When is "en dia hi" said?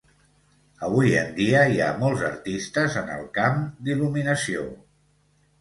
1.19-1.77